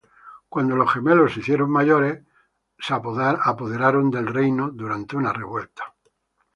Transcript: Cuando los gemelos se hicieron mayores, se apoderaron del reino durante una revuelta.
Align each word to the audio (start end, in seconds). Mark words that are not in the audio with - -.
Cuando 0.49 0.75
los 0.75 0.91
gemelos 0.91 1.31
se 1.31 1.41
hicieron 1.41 1.69
mayores, 1.69 2.23
se 2.79 2.91
apoderaron 2.95 4.09
del 4.09 4.25
reino 4.25 4.71
durante 4.71 5.15
una 5.15 5.31
revuelta. 5.31 5.93